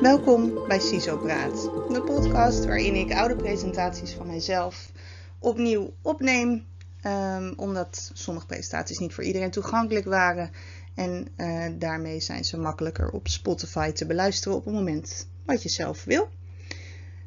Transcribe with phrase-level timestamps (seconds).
[0.00, 1.62] Welkom bij CISO Praat,
[1.92, 4.90] de podcast waarin ik oude presentaties van mijzelf
[5.38, 6.66] opnieuw opneem,
[7.06, 10.50] um, omdat sommige presentaties niet voor iedereen toegankelijk waren
[10.94, 15.68] en uh, daarmee zijn ze makkelijker op Spotify te beluisteren op het moment wat je
[15.68, 16.28] zelf wil.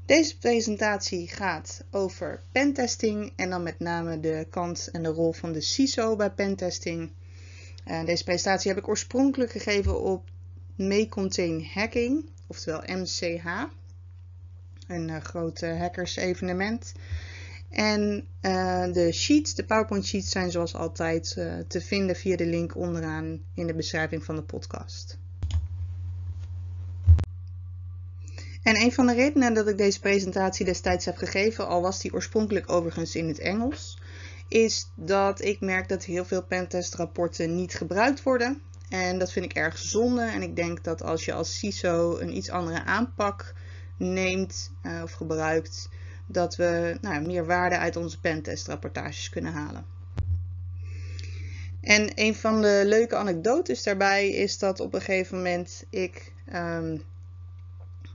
[0.06, 5.52] Deze presentatie gaat over pentesting en dan met name de kant en de rol van
[5.52, 7.12] de CISO bij pentesting.
[7.88, 10.30] Uh, deze presentatie heb ik oorspronkelijk gegeven op
[10.76, 13.46] May Contain Hacking, oftewel MCH,
[14.88, 16.92] een uh, groot hackers evenement.
[17.70, 21.34] En uh, de sheets, de PowerPoint sheets, zijn zoals altijd
[21.68, 25.18] te vinden via de link onderaan in de beschrijving van de podcast.
[28.64, 32.14] En een van de redenen dat ik deze presentatie destijds heb gegeven, al was die
[32.14, 33.98] oorspronkelijk overigens in het Engels,
[34.48, 38.62] is dat ik merk dat heel veel pentestrapporten niet gebruikt worden.
[38.92, 40.22] En dat vind ik erg zonde.
[40.22, 43.54] En ik denk dat als je als CISO een iets andere aanpak
[43.98, 45.90] neemt uh, of gebruikt,
[46.26, 49.86] dat we nou, meer waarde uit onze pentestrapportages kunnen halen.
[51.82, 57.02] En een van de leuke anekdotes daarbij is dat op een gegeven moment ik, um,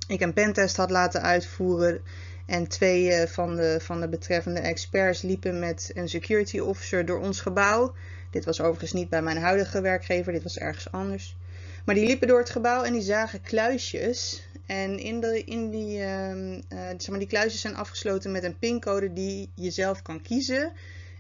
[0.09, 2.01] ik een pentest had laten uitvoeren.
[2.47, 7.41] En twee van, de, van de betreffende experts liepen met een security officer door ons
[7.41, 7.95] gebouw.
[8.31, 11.37] Dit was overigens niet bij mijn huidige werkgever, dit was ergens anders.
[11.85, 14.43] Maar die liepen door het gebouw en die zagen kluisjes.
[14.67, 18.59] En in, de, in die, uh, uh, zeg maar, die kluisjes zijn afgesloten met een
[18.59, 20.73] pincode die je zelf kan kiezen.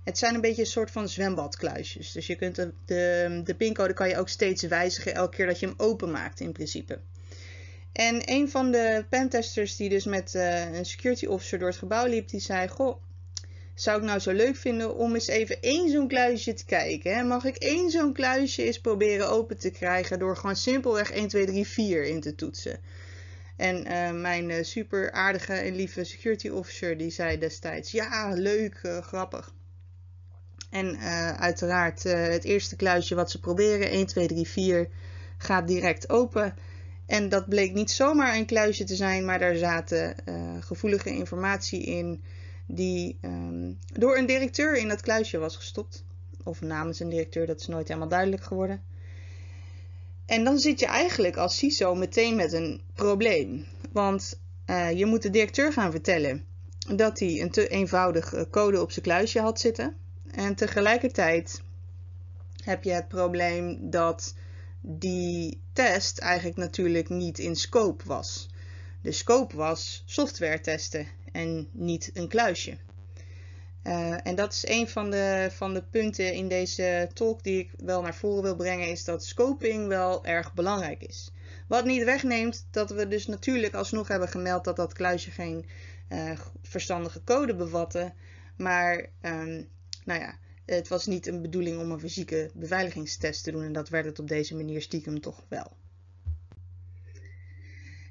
[0.05, 2.13] Het zijn een beetje een soort van zwembadkluisjes.
[2.13, 5.61] Dus je kunt de, de, de pincode kan je ook steeds wijzigen elke keer dat
[5.61, 6.99] je hem openmaakt in principe.
[7.93, 12.07] En een van de pentesters die dus met uh, een security officer door het gebouw
[12.07, 13.03] liep, die zei: Goh,
[13.77, 17.17] zou ik nou zo leuk vinden om eens even één zo'n kluisje te kijken?
[17.17, 17.23] Hè?
[17.23, 21.47] Mag ik één zo'n kluisje eens proberen open te krijgen door gewoon simpelweg 1, 2,
[21.47, 22.81] 3, 4 in te toetsen?
[23.57, 28.81] En uh, mijn uh, super aardige en lieve security officer die zei destijds: Ja, leuk,
[28.83, 29.55] uh, grappig.
[30.71, 30.99] En
[31.39, 34.89] uiteraard het eerste kluisje wat ze proberen, 1, 2, 3, 4,
[35.39, 36.55] gaat direct open.
[37.07, 40.17] En dat bleek niet zomaar een kluisje te zijn, maar daar zaten
[40.61, 42.25] gevoelige informatie in
[42.67, 46.05] die um, door een directeur in dat kluisje was gestopt.
[46.43, 48.83] Of namens een directeur, dat is nooit helemaal duidelijk geworden.
[50.27, 53.65] En dan zit je eigenlijk als CISO meteen met een probleem.
[53.93, 56.45] Want uh, je moet de directeur gaan vertellen
[56.95, 59.97] dat hij een te eenvoudige code op zijn kluisje had zitten.
[60.31, 61.63] En tegelijkertijd
[62.65, 64.35] heb je het probleem dat
[64.81, 68.49] die test eigenlijk natuurlijk niet in scope was.
[69.03, 72.77] De scope was software testen en niet een kluisje.
[73.85, 77.71] Uh, en dat is een van de, van de punten in deze talk die ik
[77.77, 81.31] wel naar voren wil brengen, is dat scoping wel erg belangrijk is.
[81.69, 85.67] Wat niet wegneemt dat we dus natuurlijk alsnog hebben gemeld dat dat kluisje geen
[86.09, 88.13] uh, verstandige code bevatte.
[88.57, 89.69] Maar um,
[90.05, 93.89] nou ja, het was niet een bedoeling om een fysieke beveiligingstest te doen en dat
[93.89, 95.77] werd het op deze manier stiekem toch wel.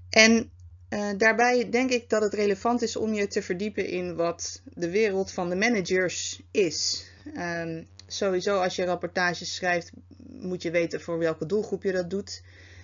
[0.10, 0.52] En
[0.90, 4.90] uh, daarbij denk ik dat het relevant is om je te verdiepen in wat de
[4.90, 7.06] wereld van de managers is.
[7.38, 9.92] Um, sowieso als je rapportages schrijft
[10.28, 12.44] moet je weten voor welke doelgroep je dat doet.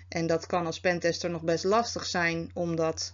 [0.09, 3.13] En dat kan als pentester nog best lastig zijn omdat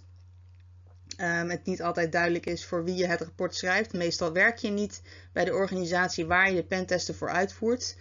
[1.20, 3.92] um, het niet altijd duidelijk is voor wie je het rapport schrijft.
[3.92, 7.96] Meestal werk je niet bij de organisatie waar je de pentesten voor uitvoert.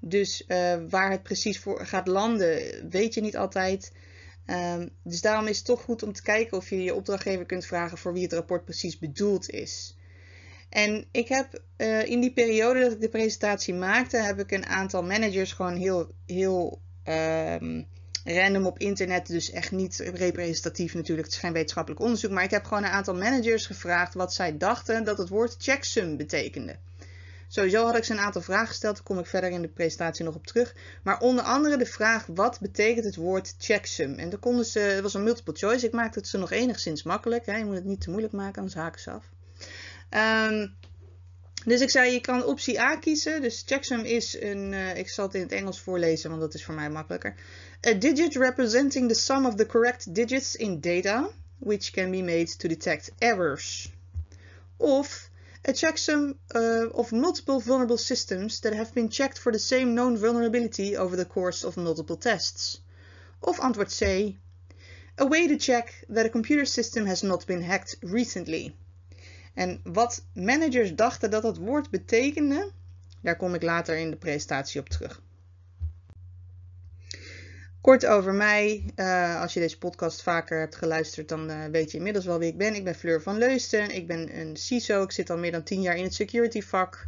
[0.00, 2.60] Dus uh, waar het precies voor gaat landen
[2.90, 3.92] weet je niet altijd.
[4.46, 7.66] Um, dus daarom is het toch goed om te kijken of je je opdrachtgever kunt
[7.66, 9.96] vragen voor wie het rapport precies bedoeld is.
[10.68, 14.66] En ik heb uh, in die periode dat ik de presentatie maakte, heb ik een
[14.66, 17.86] aantal managers gewoon heel, heel um,
[18.24, 22.50] random op internet, dus echt niet representatief natuurlijk, het is geen wetenschappelijk onderzoek, maar ik
[22.50, 26.76] heb gewoon een aantal managers gevraagd wat zij dachten dat het woord checksum betekende.
[27.48, 30.24] Sowieso had ik ze een aantal vragen gesteld, daar kom ik verder in de presentatie
[30.24, 30.74] nog op terug.
[31.02, 34.14] Maar onder andere de vraag, wat betekent het woord checksum?
[34.14, 37.02] En daar konden ze, het was een multiple choice, ik maakte het ze nog enigszins
[37.02, 37.46] makkelijk.
[37.46, 37.56] Hè?
[37.56, 39.24] Je moet het niet te moeilijk maken, anders haken ze af.
[40.50, 40.74] Um,
[41.66, 43.42] dus ik zei, je kan optie A kiezen.
[43.42, 46.64] Dus checksum is een, uh, ik zal het in het Engels voorlezen, want dat is
[46.64, 47.34] voor mij makkelijker.
[47.86, 51.28] A digit representing the sum of the correct digits in data,
[51.58, 53.92] which can be made to detect errors.
[54.76, 55.30] Of
[55.68, 60.16] a checksum uh, of multiple vulnerable systems that have been checked for the same known
[60.16, 62.80] vulnerability over the course of multiple tests.
[63.42, 64.38] Of antwoord C.
[65.18, 68.76] A way to check that a computer system has not been hacked recently.
[69.56, 72.70] En wat managers dachten dat dat woord betekende,
[73.22, 75.22] daar kom ik later in de presentatie op terug.
[77.86, 78.84] Kort over mij.
[78.96, 82.48] Uh, als je deze podcast vaker hebt geluisterd, dan uh, weet je inmiddels wel wie
[82.48, 82.74] ik ben.
[82.74, 83.90] Ik ben Fleur van Leusden.
[83.90, 85.02] Ik ben een CISO.
[85.02, 87.06] Ik zit al meer dan 10 jaar in het security vak.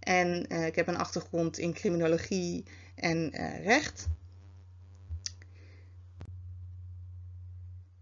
[0.00, 2.64] En uh, ik heb een achtergrond in criminologie
[2.94, 3.30] en
[3.62, 4.08] recht.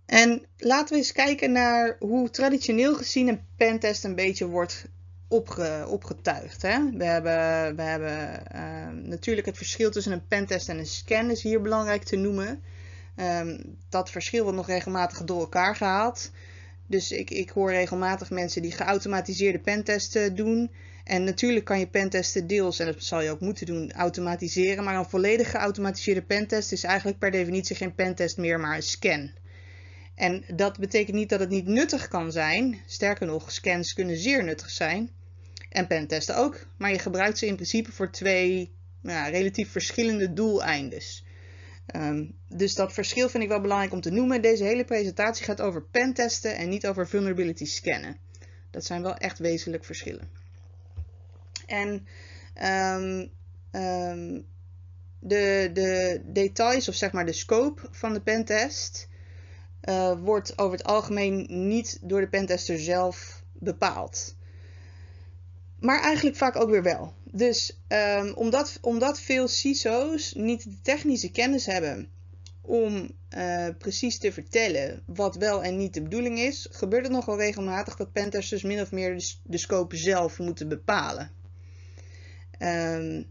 [0.07, 4.87] En laten we eens kijken naar hoe traditioneel gezien een pentest een beetje wordt
[5.31, 6.63] opge, opgetuigd.
[6.63, 6.91] Hè?
[6.91, 11.43] We hebben, we hebben uh, natuurlijk het verschil tussen een pentest en een scan is
[11.43, 12.63] hier belangrijk te noemen.
[13.17, 16.31] Um, dat verschil wordt nog regelmatig door elkaar gehaald.
[16.87, 20.71] Dus ik, ik hoor regelmatig mensen die geautomatiseerde pentesten doen.
[21.05, 24.85] En natuurlijk kan je pentesten deels, en dat zal je ook moeten doen, automatiseren.
[24.85, 29.31] Maar een volledig geautomatiseerde pentest is eigenlijk per definitie geen pentest meer, maar een scan.
[30.15, 32.79] En dat betekent niet dat het niet nuttig kan zijn.
[32.87, 35.11] Sterker nog, scans kunnen zeer nuttig zijn.
[35.71, 36.67] En pentesten ook.
[36.77, 41.25] Maar je gebruikt ze in principe voor twee nou, relatief verschillende doeleindes.
[41.97, 44.43] Um, dus dat verschil vind ik wel belangrijk om te noemen.
[44.43, 48.17] Deze hele presentatie gaat over pentesten en niet over vulnerability scannen.
[48.71, 50.31] Dat zijn wel echt wezenlijk verschillen.
[51.67, 52.07] En
[52.63, 53.31] um,
[53.81, 54.47] um,
[55.19, 59.09] de, de details, of zeg maar de scope van de pentest,
[59.89, 64.35] uh, wordt over het algemeen niet door de pentester zelf bepaald.
[65.81, 67.15] Maar eigenlijk vaak ook weer wel.
[67.25, 72.09] Dus um, omdat, omdat veel CISO's niet de technische kennis hebben
[72.61, 77.39] om uh, precies te vertellen wat wel en niet de bedoeling is, gebeurt het nogal
[77.39, 81.31] regelmatig dat pentesters min of meer de, scope zelf moeten bepalen.
[82.59, 83.27] Um,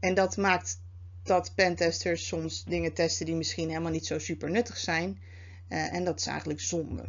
[0.00, 0.80] en dat maakt
[1.22, 5.20] dat pentesters soms dingen testen die misschien helemaal niet zo super nuttig zijn.
[5.68, 7.04] Uh, en dat is eigenlijk zonde.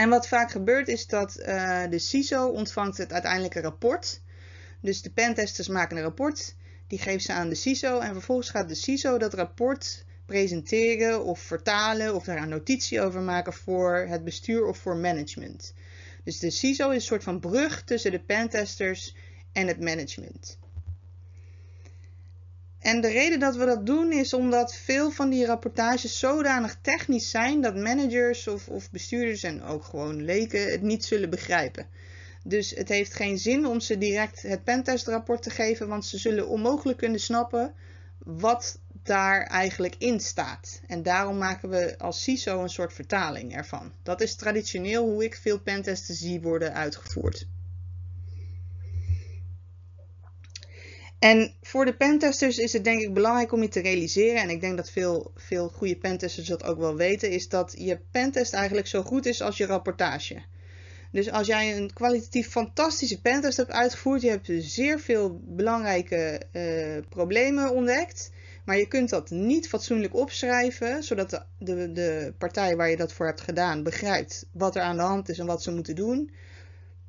[0.00, 4.20] En wat vaak gebeurt is dat uh, de CISO ontvangt het uiteindelijke rapport.
[4.80, 6.54] Dus de pentesters maken een rapport,
[6.86, 11.40] die geven ze aan de CISO en vervolgens gaat de CISO dat rapport presenteren of
[11.40, 15.74] vertalen of daar een notitie over maken voor het bestuur of voor management.
[16.24, 19.16] Dus de CISO is een soort van brug tussen de pentesters
[19.52, 20.58] en het management.
[22.80, 27.30] En de reden dat we dat doen is omdat veel van die rapportages zodanig technisch
[27.30, 31.86] zijn dat managers of, of bestuurders en ook gewoon leken het niet zullen begrijpen.
[32.44, 36.48] Dus het heeft geen zin om ze direct het pentestrapport te geven, want ze zullen
[36.48, 37.74] onmogelijk kunnen snappen
[38.18, 40.80] wat daar eigenlijk in staat.
[40.86, 43.92] En daarom maken we als CISO een soort vertaling ervan.
[44.02, 47.46] Dat is traditioneel hoe ik veel pentesten zie worden uitgevoerd.
[51.20, 54.60] En voor de pentesters is het denk ik belangrijk om je te realiseren, en ik
[54.60, 58.86] denk dat veel, veel goede pentesters dat ook wel weten, is dat je pentest eigenlijk
[58.86, 60.42] zo goed is als je rapportage.
[61.12, 67.08] Dus als jij een kwalitatief fantastische pentest hebt uitgevoerd, je hebt zeer veel belangrijke uh,
[67.08, 68.30] problemen ontdekt,
[68.64, 73.12] maar je kunt dat niet fatsoenlijk opschrijven, zodat de, de, de partij waar je dat
[73.12, 76.30] voor hebt gedaan begrijpt wat er aan de hand is en wat ze moeten doen,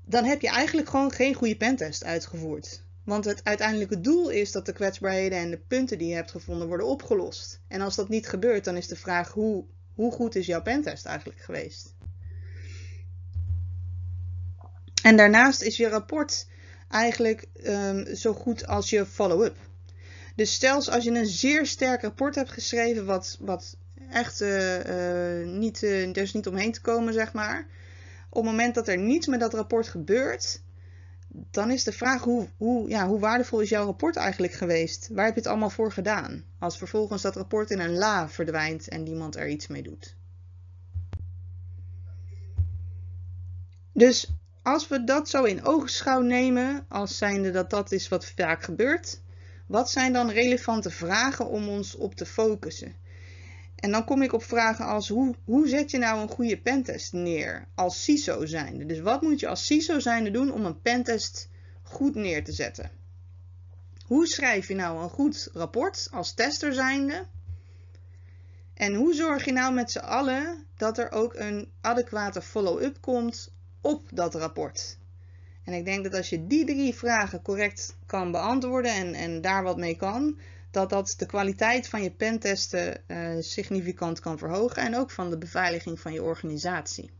[0.05, 2.83] dan heb je eigenlijk gewoon geen goede pentest uitgevoerd.
[3.03, 6.67] Want het uiteindelijke doel is dat de kwetsbaarheden en de punten die je hebt gevonden
[6.67, 7.61] worden opgelost.
[7.67, 11.05] En als dat niet gebeurt, dan is de vraag hoe, hoe goed is jouw pentest
[11.05, 11.93] eigenlijk geweest?
[15.03, 16.47] En daarnaast is je rapport
[16.89, 19.55] eigenlijk um, zo goed als je follow-up.
[20.35, 23.77] Dus stel als je een zeer sterk rapport hebt geschreven, wat, wat
[24.09, 27.67] echt uh, uh, niet, uh, er is niet omheen te komen, zeg maar.
[28.29, 30.61] Op het moment dat er niets met dat rapport gebeurt,
[31.33, 35.09] dan is de vraag hoe, hoe, ja, hoe waardevol is jouw rapport eigenlijk geweest?
[35.11, 36.43] Waar heb je het allemaal voor gedaan?
[36.59, 40.15] Als vervolgens dat rapport in een la verdwijnt en niemand er iets mee doet.
[43.93, 48.63] Dus als we dat zo in oogschouw nemen, als zijnde dat dat is wat vaak
[48.63, 49.21] gebeurt,
[49.65, 52.95] wat zijn dan relevante vragen om ons op te focussen?
[53.81, 57.13] En dan kom ik op vragen als hoe, hoe zet je nou een goede pentest
[57.13, 58.85] neer als CISO zijnde?
[58.85, 61.49] Dus wat moet je als CISO zijnde doen om een pentest
[61.81, 62.91] goed neer te zetten?
[64.05, 67.25] Hoe schrijf je nou een goed rapport als tester zijnde?
[68.73, 73.53] En hoe zorg je nou met z'n allen dat er ook een adequate follow-up komt
[73.81, 74.97] op dat rapport?
[75.63, 79.63] En ik denk dat als je die drie vragen correct kan beantwoorden en, en daar
[79.63, 80.39] wat mee kan,
[80.71, 85.37] dat dat de kwaliteit van je pentesten uh, significant kan verhogen en ook van de
[85.37, 87.11] beveiliging van je organisatie.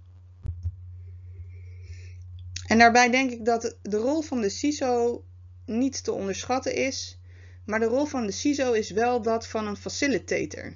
[2.68, 5.24] En daarbij denk ik dat de rol van de CISO
[5.66, 7.20] niet te onderschatten is,
[7.66, 10.74] maar de rol van de CISO is wel dat van een facilitator.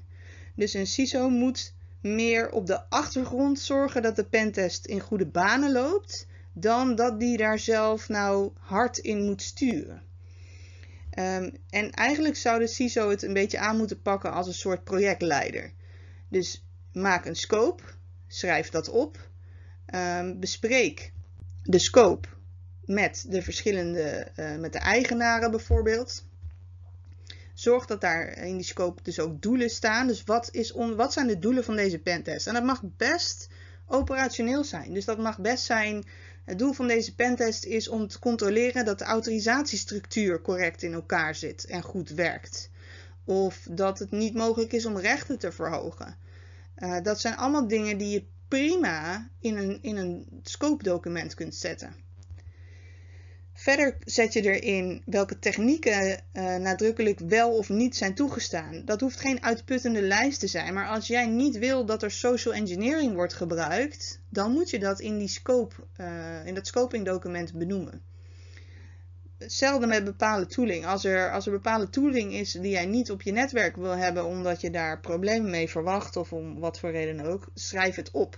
[0.55, 5.71] Dus een CISO moet meer op de achtergrond zorgen dat de pentest in goede banen
[5.71, 10.03] loopt, dan dat die daar zelf nou hard in moet sturen.
[11.15, 14.83] Ehm, en eigenlijk zou de CISO het een beetje aan moeten pakken als een soort
[14.83, 15.71] projectleider.
[16.29, 17.83] Dus maak een scope,
[18.27, 19.29] schrijf dat op,
[19.95, 21.13] um, bespreek
[21.63, 22.27] de scope
[22.85, 26.25] met de verschillende, uh, met de eigenaren bijvoorbeeld.
[27.53, 30.07] Zorg dat daar in die scope dus ook doelen staan.
[30.07, 32.47] Dus wat, is on, wat zijn de doelen van deze pentest?
[32.47, 33.49] En dat mag best
[33.87, 34.93] operationeel zijn.
[34.93, 36.03] Dus dat mag best zijn.
[36.45, 41.35] Het doel van deze pentest is om te controleren dat de autorisatiestructuur correct in elkaar
[41.35, 42.69] zit en goed werkt.
[43.23, 46.17] Of dat het niet mogelijk is om rechten te verhogen.
[46.77, 51.55] Uh, dat zijn allemaal dingen die je prima in een, in een scope document kunt
[51.55, 52.04] zetten.
[53.57, 58.81] Verder zet je erin welke technieken uh, nadrukkelijk wel of niet zijn toegestaan.
[58.85, 62.53] Dat hoeft geen uitputtende lijst te zijn, maar als jij niet wil dat er social
[62.53, 67.53] engineering wordt gebruikt, dan moet je dat in, die scope, uh, in dat scoping document
[67.53, 68.01] benoemen.
[69.37, 70.85] Hetzelfde met bepaalde tooling.
[70.85, 74.25] Als er, als er bepaalde tooling is die jij niet op je netwerk wil hebben
[74.25, 78.37] omdat je daar problemen mee verwacht of om wat voor reden ook, schrijf het op.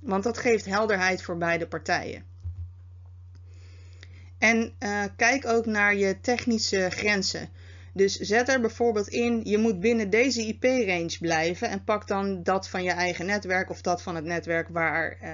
[0.00, 2.27] Want dat geeft helderheid voor beide partijen.
[4.38, 7.48] En uh, kijk ook naar je technische grenzen.
[7.92, 12.68] Dus zet er bijvoorbeeld in, je moet binnen deze IP-range blijven en pak dan dat
[12.68, 15.28] van je eigen netwerk of dat van het netwerk waar uh,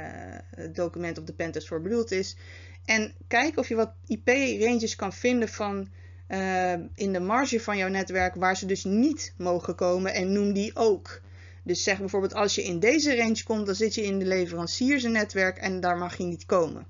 [0.57, 2.37] het document of de pentest voor bedoeld is.
[2.85, 5.89] En kijk of je wat IP-ranges kan vinden van
[6.29, 10.53] uh, in de marge van jouw netwerk waar ze dus niet mogen komen en noem
[10.53, 11.21] die ook.
[11.63, 15.57] Dus zeg bijvoorbeeld als je in deze range komt, dan zit je in de leveranciersnetwerk
[15.57, 16.87] en daar mag je niet komen.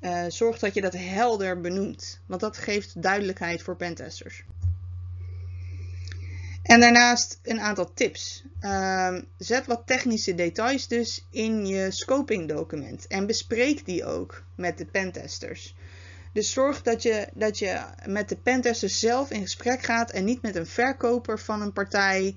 [0.00, 4.44] Uh, zorg dat je dat helder benoemt, want dat geeft duidelijkheid voor pentesters.
[6.62, 8.44] En daarnaast een aantal tips.
[8.60, 14.78] Uh, zet wat technische details dus in je scoping document en bespreek die ook met
[14.78, 15.74] de pentesters.
[16.32, 20.42] Dus zorg dat je, dat je met de pentesters zelf in gesprek gaat en niet
[20.42, 22.34] met een verkoper van een partij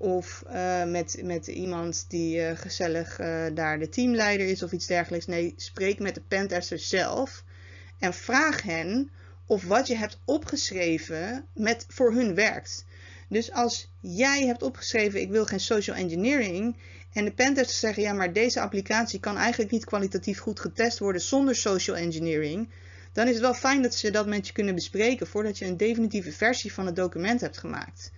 [0.00, 4.86] of uh, met, met iemand die uh, gezellig uh, daar de teamleider is of iets
[4.86, 5.26] dergelijks.
[5.26, 7.44] Nee, spreek met de pentester zelf.
[7.98, 9.10] En vraag hen
[9.46, 12.84] of wat je hebt opgeschreven met, voor hun werkt.
[13.28, 16.76] Dus als jij hebt opgeschreven, ik wil geen social engineering.
[17.12, 21.22] En de pentesters zeggen, ja, maar deze applicatie kan eigenlijk niet kwalitatief goed getest worden
[21.22, 22.68] zonder social engineering.
[23.12, 25.76] Dan is het wel fijn dat ze dat met je kunnen bespreken voordat je een
[25.76, 28.12] definitieve versie van het document hebt gemaakt.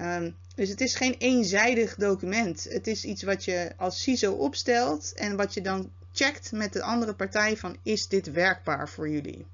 [0.00, 2.64] Um, dus het is geen eenzijdig document.
[2.64, 6.82] Het is iets wat je als CISO opstelt en wat je dan checkt met de
[6.82, 9.46] andere partij van is dit werkbaar voor jullie.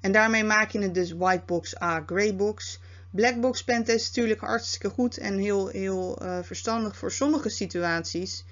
[0.00, 2.80] En daarmee maak je het dus whitebox A graybox.
[3.10, 8.44] Blackbox pentest is natuurlijk hartstikke goed en heel, heel uh, verstandig voor sommige situaties.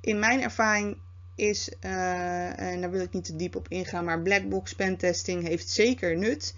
[0.00, 0.96] In mijn ervaring
[1.34, 5.68] is, uh, en daar wil ik niet te diep op ingaan, maar blackbox pentesting heeft
[5.68, 6.54] zeker nut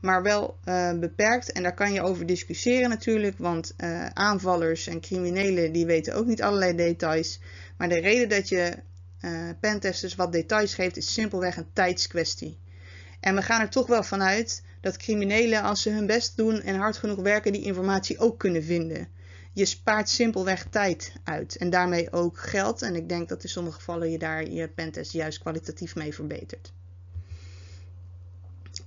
[0.00, 1.52] maar wel uh, beperkt.
[1.52, 6.26] En daar kan je over discussiëren natuurlijk, want uh, aanvallers en criminelen die weten ook
[6.26, 7.40] niet allerlei details.
[7.76, 8.76] Maar de reden dat je
[9.20, 12.58] uh, pentesters wat details geeft is simpelweg een tijdskwestie.
[13.20, 16.76] En we gaan er toch wel vanuit dat criminelen als ze hun best doen en
[16.76, 19.08] hard genoeg werken die informatie ook kunnen vinden.
[19.52, 22.82] Je spaart simpelweg tijd uit en daarmee ook geld.
[22.82, 26.72] En ik denk dat in sommige gevallen je daar je pentest juist kwalitatief mee verbetert.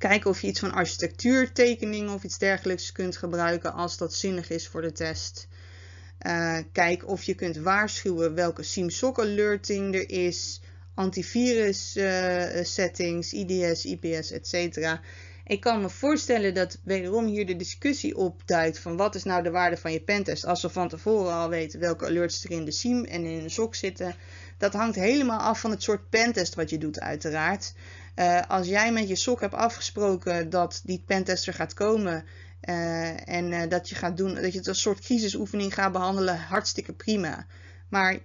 [0.01, 4.67] Kijken of je iets van architectuurtekeningen of iets dergelijks kunt gebruiken als dat zinnig is
[4.67, 5.47] voor de test.
[6.27, 10.61] Uh, kijk of je kunt waarschuwen welke SIEM-SOC alerting er is,
[10.93, 14.99] antivirus uh, settings, IDS, IPS, etc.
[15.45, 19.51] Ik kan me voorstellen dat wederom hier de discussie opduikt van wat is nou de
[19.51, 22.71] waarde van je pentest als we van tevoren al weten welke alerts er in de
[22.71, 24.15] SIEM en in de SOC zitten.
[24.57, 27.73] Dat hangt helemaal af van het soort pentest wat je doet uiteraard.
[28.15, 32.25] Uh, als jij met je SOC hebt afgesproken dat die pentester gaat komen
[32.69, 36.39] uh, en uh, dat je gaat doen, dat je het als soort crisisoefening gaat behandelen,
[36.39, 37.45] hartstikke prima.
[37.89, 38.19] Maar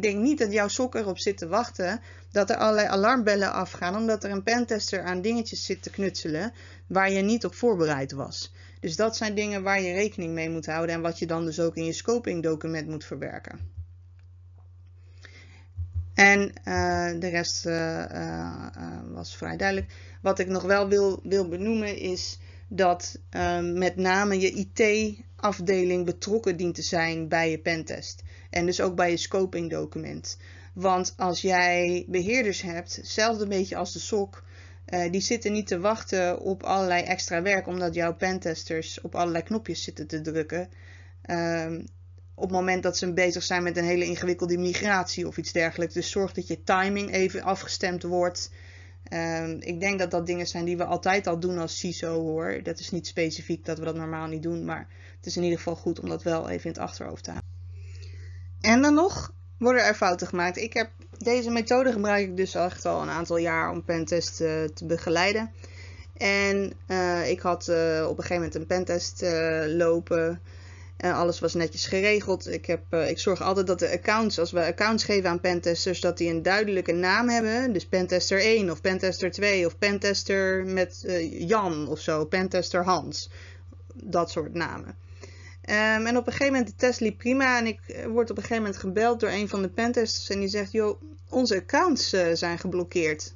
[0.00, 2.00] denk niet dat jouw SOC erop zit te wachten
[2.30, 6.52] dat er allerlei alarmbellen afgaan, omdat er een pentester aan dingetjes zit te knutselen
[6.86, 8.52] waar je niet op voorbereid was.
[8.80, 11.60] Dus dat zijn dingen waar je rekening mee moet houden en wat je dan dus
[11.60, 13.73] ook in je scoping document moet verwerken.
[16.14, 18.66] En uh, de rest uh, uh,
[19.12, 19.92] was vrij duidelijk.
[20.22, 23.18] Wat ik nog wel wil, wil benoemen is dat
[23.60, 28.22] met name je IT-afdeling betrokken dient te zijn bij je pentest.
[28.50, 30.38] En dus ook bij je scoping document.
[30.74, 34.44] Want als jij beheerders hebt, hetzelfde beetje als de SOC,
[35.10, 39.82] die zitten niet te wachten op allerlei extra werk omdat jouw pentesters op allerlei knopjes
[39.82, 40.68] zitten te drukken.
[41.22, 41.80] Ehm,
[42.34, 45.94] op het moment dat ze bezig zijn met een hele ingewikkelde migratie of iets dergelijks.
[45.94, 48.50] Dus zorg dat je timing even afgestemd wordt.
[49.04, 52.60] Ehm, ik denk dat dat dingen zijn die we altijd al doen als CISO hoor.
[52.62, 55.58] Dat is niet specifiek dat we dat normaal niet doen, maar het is in ieder
[55.58, 57.52] geval goed om dat wel even in het achterhoofd te houden.
[58.60, 60.56] En dan nog worden er fouten gemaakt.
[60.56, 64.64] Ik heb deze methode gebruik ik dus echt al een aantal jaar om pentest uh,
[64.64, 65.50] te begeleiden.
[66.16, 69.22] En uh, ik had uh, op een gegeven moment een pentest
[69.76, 70.40] lopen.
[70.96, 72.48] En alles was netjes geregeld.
[72.48, 76.18] Ik, heb, ik zorg altijd dat de accounts, als we accounts geven aan pentesters, dat
[76.18, 77.72] die een duidelijke naam hebben.
[77.72, 83.30] Dus pentester 1 of pentester 2 of pentester met Jan of zo, pentester Hans.
[83.94, 84.96] Dat soort namen.
[85.68, 87.58] Um, en op een gegeven moment, de test liep prima.
[87.58, 90.30] En ik eh, word op een gegeven moment gebeld door een van de pentesters.
[90.30, 93.34] En die zegt, joh, onze accounts zijn geblokkeerd.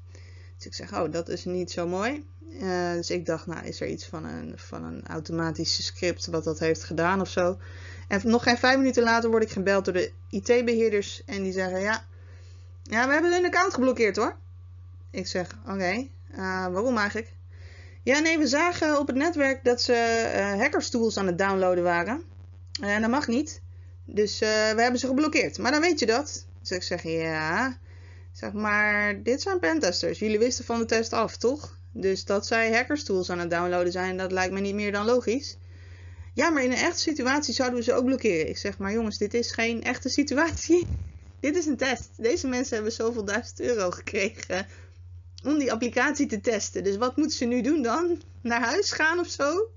[0.56, 2.24] Dus ik zeg, oh, dat is niet zo mooi.
[2.52, 6.44] Uh, dus ik dacht, nou, is er iets van een, van een automatische script wat
[6.44, 7.58] dat heeft gedaan of zo.
[8.08, 11.22] En nog geen vijf minuten later word ik gebeld door de IT-beheerders.
[11.26, 12.04] En die zeggen, ja,
[12.82, 14.36] ja, we hebben hun account geblokkeerd hoor.
[15.10, 16.10] Ik zeg, oké, okay,
[16.70, 17.32] waarom eigenlijk?
[18.02, 22.22] Ja, nee, we zagen op het netwerk dat ze uh, hackerstools aan het downloaden waren.
[22.80, 23.60] En dat mag niet.
[24.04, 25.58] Dus uh, we hebben ze geblokkeerd.
[25.58, 26.46] Maar dan weet je dat.
[26.60, 27.78] Dus ik zeg, ja.
[28.32, 30.18] Zeg maar, dit zijn pentesters.
[30.18, 31.77] Jullie wisten van de test af, toch?
[31.92, 35.56] Dus dat zij hackerstools aan het downloaden zijn, dat lijkt me niet meer dan logisch.
[36.34, 38.48] Ja, maar in een echte situatie zouden we ze ook blokkeren.
[38.48, 40.86] Ik zeg, maar jongens, dit is geen echte situatie.
[41.40, 42.08] dit is een test.
[42.16, 44.66] Deze mensen hebben zoveel duizend euro gekregen
[45.44, 46.84] om die applicatie te testen.
[46.84, 48.22] Dus wat moeten ze nu doen dan?
[48.42, 49.70] Naar huis gaan of zo?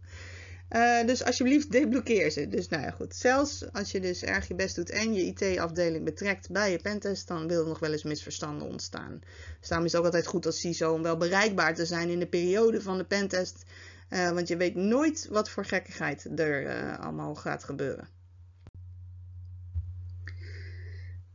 [0.75, 2.47] Uh, dus alsjeblieft deblokkeer ze.
[2.47, 3.15] Dus nou ja, goed.
[3.15, 7.27] Zelfs als je dus erg je best doet en je IT-afdeling betrekt bij je pentest,
[7.27, 9.21] dan wil er nog wel eens misverstanden ontstaan.
[9.59, 12.19] Dus daarom is het ook altijd goed als CISO om wel bereikbaar te zijn in
[12.19, 13.63] de periode van de pentest.
[14.09, 18.07] Uh, want je weet nooit wat voor gekkigheid er uh, allemaal gaat gebeuren.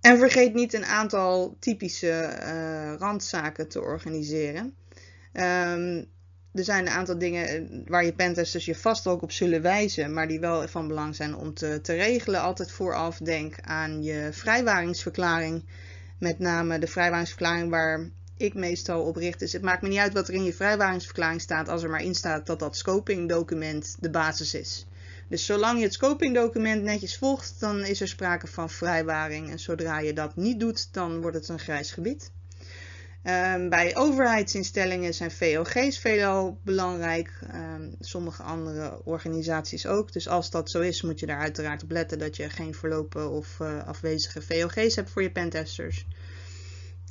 [0.00, 4.75] En vergeet niet een aantal typische randzaken te organiseren.
[5.33, 6.14] Um,
[6.57, 10.29] er zijn een aantal dingen waar je pentesters je vast ook op zullen wijzen, maar
[10.29, 12.41] die wel van belang zijn om te, te regelen.
[12.41, 15.65] Altijd vooraf denk aan je vrijwaringsverklaring.
[16.19, 19.39] Met name de vrijwaringsverklaring waar ik meestal op richt.
[19.39, 22.02] Dus het maakt me niet uit wat er in je vrijwaringsverklaring staat, als er maar
[22.02, 24.87] in staat dat dat scoping document de basis is.
[25.28, 29.50] Dus zolang je het scopingdocument netjes volgt, dan is er sprake van vrijwaring.
[29.50, 32.30] En zodra je dat niet doet, dan wordt het een grijs gebied.
[33.28, 37.32] Um, bij overheidsinstellingen zijn VOG's veelal belangrijk.
[37.54, 40.12] Um, sommige andere organisaties ook.
[40.12, 43.30] Dus als dat zo is, moet je daar uiteraard op letten dat je geen verlopen
[43.30, 46.06] of uh, afwezige VOG's hebt voor je pentesters.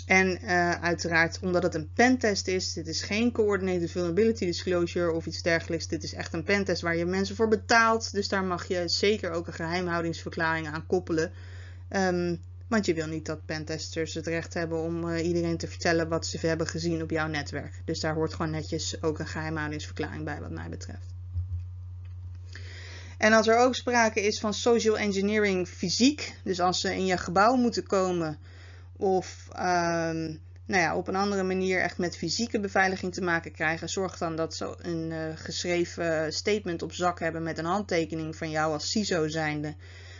[0.05, 5.25] En uh, uiteraard, omdat het een pentest is, dit is geen coordinated vulnerability disclosure of
[5.25, 5.87] iets dergelijks.
[5.87, 8.11] Dit is echt een pentest waar je mensen voor betaalt.
[8.11, 11.31] Dus daar mag je zeker ook een geheimhoudingsverklaring aan koppelen.
[11.89, 16.07] Um, want je wil niet dat pentesters het recht hebben om uh, iedereen te vertellen
[16.09, 17.81] wat ze hebben gezien op jouw netwerk.
[17.85, 21.13] Dus daar hoort gewoon netjes ook een geheimhoudingsverklaring bij wat mij betreft.
[23.17, 27.17] En als er ook sprake is van social engineering fysiek, dus als ze in je
[27.17, 28.37] gebouw moeten komen
[28.97, 33.89] of um, nou ja, op een andere manier echt met fysieke beveiliging te maken krijgen,
[33.89, 38.49] zorg dan dat ze een uh, geschreven statement op zak hebben met een handtekening van
[38.49, 39.75] jou als CISO zijnde.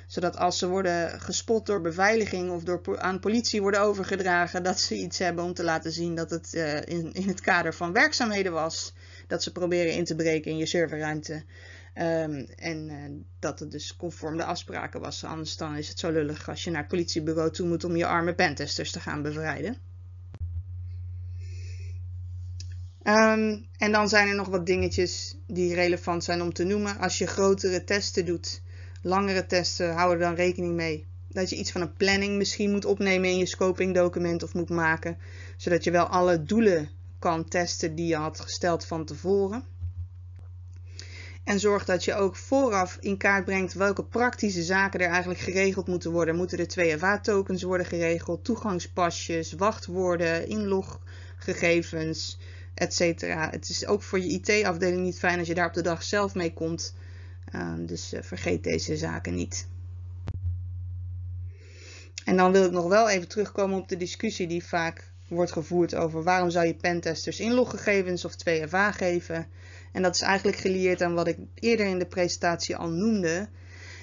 [0.08, 4.96] Zodat als ze worden gespot door beveiliging of door, aan politie worden overgedragen, dat ze
[4.96, 8.52] iets hebben om te laten zien dat het uh, in, in het kader van werkzaamheden
[8.52, 8.94] was.
[9.28, 11.34] Dat ze proberen in te breken in je serverruimte.
[11.98, 15.24] Um, en uh, dat het dus conform de afspraken was.
[15.24, 18.06] Anders dan is het zo lullig als je naar het politiebureau toe moet om je
[18.06, 19.78] arme pentesters te gaan bevrijden.
[23.04, 26.98] Um, en dan zijn er nog wat dingetjes die relevant zijn om te noemen.
[26.98, 28.62] Als je grotere testen doet,
[29.06, 31.08] langere testen, hou er dan rekening mee.
[31.30, 34.70] Dat je iets van een planning misschien moet opnemen in je scoping document of moet
[34.70, 35.18] maken.
[35.58, 36.90] Zodat je wel alle doelen
[37.20, 39.64] kan testen die je had gesteld van tevoren.
[41.44, 45.88] En zorg dat je ook vooraf in kaart brengt welke praktische zaken er eigenlijk geregeld
[45.88, 46.36] moeten worden.
[46.36, 52.40] Moeten er 2FA-tokens worden geregeld, toegangspasjes, wachtwoorden, inloggegevens,
[52.74, 53.22] etc.
[53.52, 56.36] Het is ook voor je IT-afdeling niet fijn als je daar op de dag zelf
[56.36, 56.94] mee komt.
[57.56, 59.68] Uh, dus uh, vergeet deze zaken niet.
[62.26, 65.96] En dan wil ik nog wel even terugkomen op de discussie die vaak wordt gevoerd
[65.96, 69.48] over waarom zou je pentesters inloggegevens of 2FA geven.
[69.92, 73.48] En dat is eigenlijk gelieerd aan wat ik eerder in de presentatie al noemde.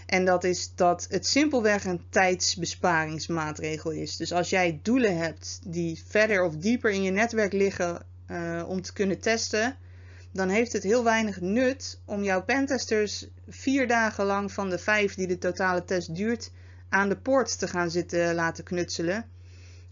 [0.06, 4.16] En dat is dat het simpelweg een tijdsbesparingsmaatregel is.
[4.16, 8.82] Dus als jij doelen hebt die verder of dieper in je netwerk liggen uh, om
[8.82, 9.76] te kunnen testen,
[10.32, 15.14] dan heeft het heel weinig nut om jouw pentesters vier dagen lang van de vijf
[15.14, 16.50] die de totale test duurt
[16.88, 19.24] aan de poort te gaan zitten laten knutselen.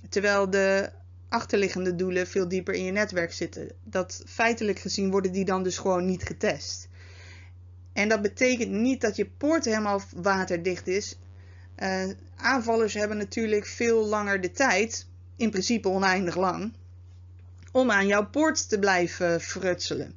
[0.09, 0.91] Terwijl de
[1.29, 3.71] achterliggende doelen veel dieper in je netwerk zitten.
[3.85, 6.89] Dat feitelijk gezien worden die dan dus gewoon niet getest.
[7.93, 11.19] En dat betekent niet dat je poort helemaal waterdicht is.
[11.79, 12.05] Uh,
[12.37, 16.73] aanvallers hebben natuurlijk veel langer de tijd, in principe oneindig lang,
[17.73, 20.15] om aan jouw poort te blijven frutselen.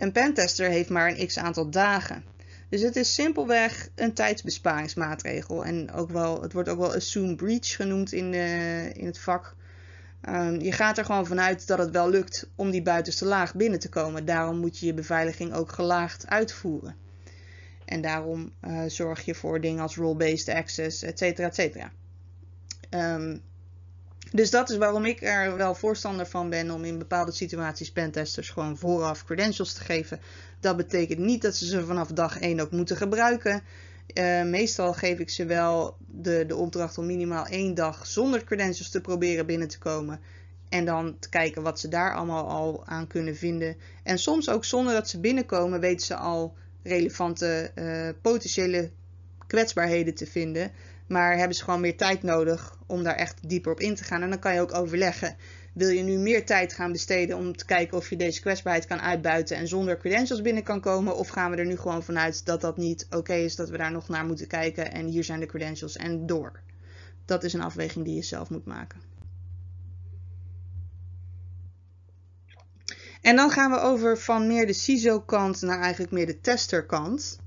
[0.00, 2.24] Een pentester heeft maar een x aantal dagen.
[2.68, 5.64] Dus het is simpelweg een tijdsbesparingsmaatregel.
[5.64, 9.54] En ook wel, het wordt ook wel assume breach genoemd in, de, in het vak.
[10.28, 13.78] Um, je gaat er gewoon vanuit dat het wel lukt om die buitenste laag binnen
[13.78, 14.24] te komen.
[14.24, 16.96] Daarom moet je je beveiliging ook gelaagd uitvoeren.
[17.84, 21.92] En daarom uh, zorg je voor dingen als role-based access, et cetera, et cetera.
[22.90, 23.42] Um,
[24.30, 28.50] dus dat is waarom ik er wel voorstander van ben om in bepaalde situaties pentesters
[28.50, 30.20] gewoon vooraf credentials te geven.
[30.60, 33.62] Dat betekent niet dat ze ze vanaf dag 1 ook moeten gebruiken.
[34.14, 38.90] Uh, meestal geef ik ze wel de, de opdracht om minimaal één dag zonder credentials
[38.90, 40.20] te proberen binnen te komen.
[40.68, 43.76] En dan te kijken wat ze daar allemaal al aan kunnen vinden.
[44.02, 48.90] En soms ook zonder dat ze binnenkomen weten ze al relevante uh, potentiële
[49.46, 50.70] kwetsbaarheden te vinden.
[51.10, 54.22] Maar hebben ze gewoon meer tijd nodig om daar echt dieper op in te gaan.
[54.22, 55.36] En dan kan je ook overleggen.
[55.74, 59.00] Wil je nu meer tijd gaan besteden om te kijken of je deze kwetsbaarheid kan
[59.00, 61.16] uitbuiten en zonder credentials binnen kan komen?
[61.16, 63.90] Of gaan we er nu gewoon vanuit dat dat niet oké is, dat we daar
[63.92, 66.60] nog naar moeten kijken en hier zijn de credentials en door?
[67.24, 69.00] Dat is een afweging die je zelf moet maken.
[73.20, 77.38] En dan gaan we over van meer de CISO-kant naar eigenlijk meer de tester-kant.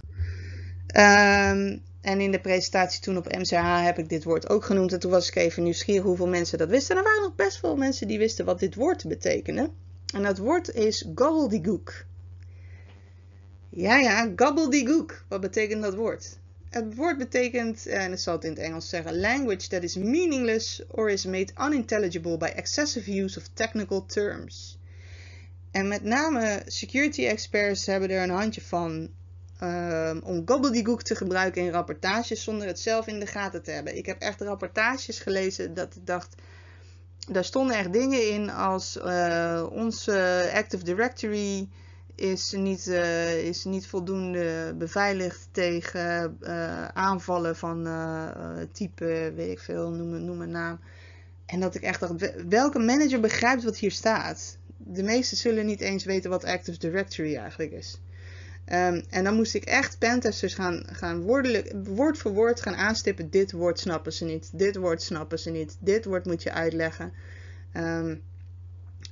[0.96, 4.94] Um, en in de presentatie toen op MCH heb ik dit woord ook genoemd.
[4.94, 6.96] En toen was ik even nieuwsgierig hoeveel mensen dat wisten.
[6.96, 9.70] En er waren nog best veel mensen die wisten wat dit woord betekende.
[10.14, 12.06] En dat woord is gobbledygook.
[13.70, 15.24] Ja, ja, gobbledygook.
[15.28, 16.38] Wat betekent dat woord?
[16.70, 20.84] Het woord betekent, en ik zal het in het Engels zeggen, language that is meaningless
[20.88, 24.80] or is made unintelligible by excessive use of technical terms.
[25.72, 29.10] En met name security experts hebben er een handje van
[29.64, 33.98] um, om gobbledygook te gebruiken in rapportages zonder het zelf in de gaten te hebben.
[33.98, 36.36] Ik heb echt rapportages gelezen dat ik dacht,
[37.28, 41.70] daar stonden echt dingen in als uh, onze Active Directory
[42.16, 47.88] is niet, uh, is niet voldoende beveiligd tegen uh, aanvallen van
[48.72, 50.80] type, weet ik veel, noem, noem een naam.
[51.46, 54.58] En dat ik echt dacht, welke manager begrijpt wat hier staat?
[54.78, 58.00] De meesten zullen niet eens weten wat Active Directory eigenlijk is.
[58.66, 63.30] Um, en dan moest ik echt pentesters gaan, gaan woordelijk, woord voor woord gaan aanstippen.
[63.30, 64.50] Dit woord snappen ze niet.
[64.54, 65.78] Dit woord snappen ze niet.
[65.80, 67.14] Dit woord moet je uitleggen.
[67.74, 68.22] Um,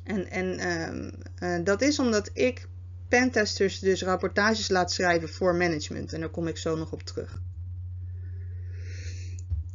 [0.04, 1.12] en en um,
[1.44, 2.68] uh, dat is omdat ik
[3.08, 6.14] pentesters dus rapportages laat schrijven voor management.
[6.14, 7.42] En daar kom ik zo nog op terug.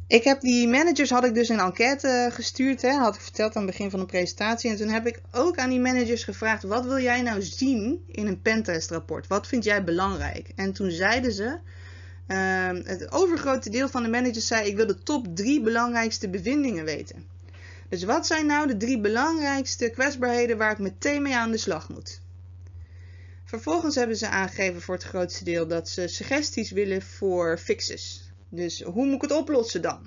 [0.07, 3.61] Ik heb die managers had ik dus een enquête gestuurd, hè, had ik verteld aan
[3.61, 4.69] het begin van de presentatie.
[4.69, 8.27] En toen heb ik ook aan die managers gevraagd: wat wil jij nou zien in
[8.27, 9.27] een pentestrapport?
[9.27, 10.51] Wat vind jij belangrijk?
[10.55, 11.57] En toen zeiden ze:
[12.27, 16.85] uh, het overgrote deel van de managers zei: ik wil de top drie belangrijkste bevindingen
[16.85, 17.25] weten.
[17.89, 21.89] Dus wat zijn nou de drie belangrijkste kwetsbaarheden waar ik meteen mee aan de slag
[21.89, 22.21] moet?
[23.45, 28.26] Vervolgens hebben ze aangegeven voor het grootste deel dat ze suggesties willen voor fixes.
[28.49, 29.99] Dus hoe moet ik het oplossen dan?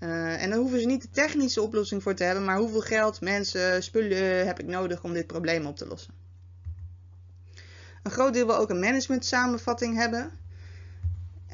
[0.00, 3.20] Uh, en dan hoeven ze niet de technische oplossing voor te hebben, maar hoeveel geld,
[3.20, 6.14] mensen, spullen heb ik nodig om dit probleem op te lossen?
[8.02, 10.30] Een groot deel wil ook een management samenvatting hebben.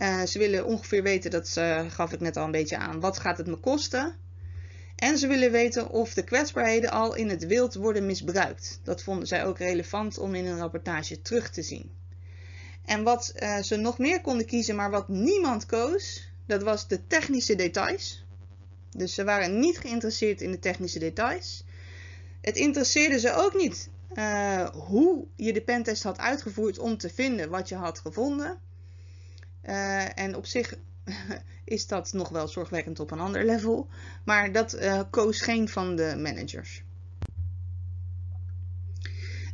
[0.01, 1.49] Uh, ze willen ongeveer weten, dat
[1.89, 4.15] gaf ik net al een beetje aan, wat gaat het me kosten?
[4.97, 8.81] En ze willen weten of de kwetsbaarheden al in het wild worden misbruikt.
[8.83, 11.91] Dat vonden zij ook relevant om in een rapportage terug te zien.
[12.87, 17.07] En wat uh, ze nog meer konden kiezen, maar wat niemand koos, dat was de
[17.07, 18.25] technische details.
[18.91, 21.65] Dus ze waren niet geïnteresseerd in de technische details.
[22.41, 27.51] Het interesseerde ze ook niet uh, hoe je de pentest had uitgevoerd om te vinden
[27.51, 28.59] wat je had gevonden.
[29.65, 30.75] Uh, en op zich
[31.65, 33.89] is dat nog wel zorgwekkend op een ander level.
[34.25, 34.79] Maar dat
[35.11, 36.85] koos geen van de managers.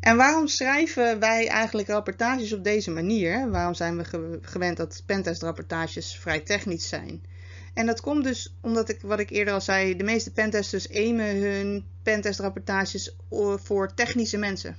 [0.02, 3.50] En waarom schrijven wij eigenlijk rapportages op deze manier?
[3.50, 7.24] Waarom zijn we gewend dat pentestrapportages vrij technisch zijn?
[7.74, 11.36] En dat komt dus omdat ik, wat ik eerder al zei, de meeste pentesters aimen
[11.36, 13.16] hun pentestrapportages
[13.56, 14.76] voor technische mensen.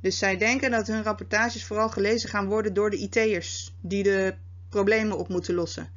[0.00, 4.34] Dus zij denken dat hun rapportages vooral gelezen gaan worden door de IT'ers die de
[4.68, 5.90] problemen op moeten lossen.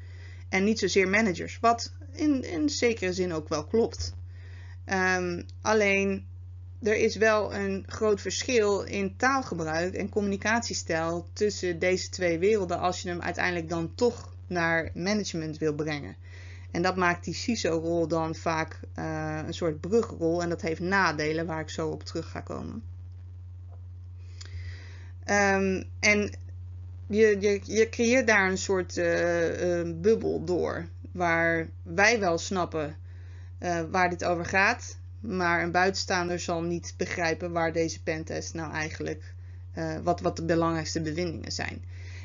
[0.49, 4.13] En niet zozeer managers, wat in, in zekere zin ook wel klopt.
[4.85, 6.26] Um, alleen
[6.81, 13.01] er is wel een groot verschil in taalgebruik en communicatiestijl tussen deze twee werelden als
[13.01, 16.15] je hem uiteindelijk dan toch naar management wil brengen.
[16.71, 20.41] En dat maakt die CISO-rol dan vaak uh, een soort brugrol.
[20.41, 22.83] En dat heeft nadelen waar ik zo op terug ga komen.
[25.25, 26.31] Um, en
[27.07, 30.87] je, je, je creëert daar een soort uh, bubbel door.
[31.11, 32.95] Waar wij wel snappen
[33.91, 34.96] waar dit over gaat.
[35.19, 39.35] Maar een buitenstaander zal niet begrijpen waar deze pentest nou eigenlijk.
[40.03, 41.83] wat, wat de belangrijkste bevindingen zijn.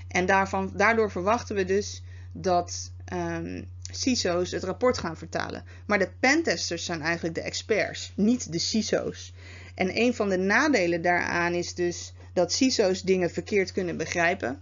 [0.09, 2.02] En daarvan, daardoor verwachten we dus
[2.33, 5.64] dat um, CISO's het rapport gaan vertalen.
[5.87, 9.35] Maar de pentesters zijn eigenlijk de experts, niet de CISO's.
[9.74, 14.61] En een van de nadelen daaraan is dus dat CISO's dingen verkeerd kunnen begrijpen,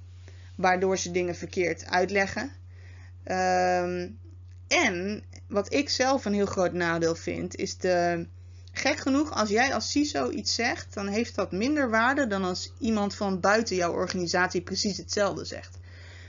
[0.54, 2.50] waardoor ze dingen verkeerd uitleggen.
[3.24, 4.18] Um,
[4.68, 8.26] en wat ik zelf een heel groot nadeel vind, is de.
[8.72, 12.72] Gek genoeg, als jij als CISO iets zegt, dan heeft dat minder waarde dan als
[12.78, 15.78] iemand van buiten jouw organisatie precies hetzelfde zegt.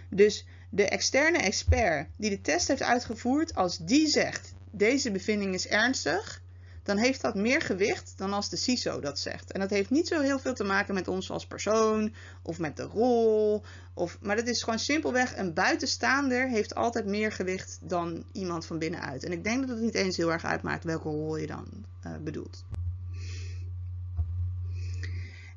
[0.09, 5.67] Dus de externe expert die de test heeft uitgevoerd, als die zegt deze bevinding is
[5.67, 6.41] ernstig,
[6.83, 9.51] dan heeft dat meer gewicht dan als de CISO dat zegt.
[9.51, 12.77] En dat heeft niet zo heel veel te maken met ons als persoon of met
[12.77, 13.63] de rol.
[13.93, 18.79] Of, maar dat is gewoon simpelweg een buitenstaander heeft altijd meer gewicht dan iemand van
[18.79, 19.23] binnenuit.
[19.23, 21.67] En ik denk dat het niet eens heel erg uitmaakt welke rol je dan
[22.05, 22.63] uh, bedoelt.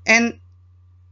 [0.03, 0.41] En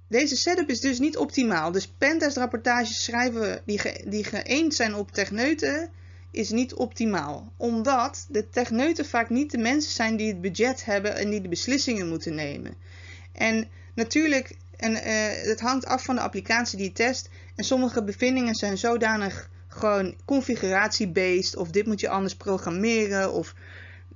[0.08, 1.72] deze setup is dus niet optimaal.
[1.72, 5.90] Dus pentestrapportages schrijven die, ge, die geëend zijn op techneuten
[6.32, 7.52] is niet optimaal.
[7.56, 11.48] Omdat de techneuten vaak niet de mensen zijn die het budget hebben en die de
[11.48, 12.74] beslissingen moeten nemen.
[13.32, 14.98] En natuurlijk, en, uh,
[15.48, 17.28] het hangt af van de applicatie die je test.
[17.56, 21.56] En sommige bevindingen zijn zodanig gewoon configuratie-based.
[21.56, 23.32] Of dit moet je anders programmeren.
[23.32, 23.54] Of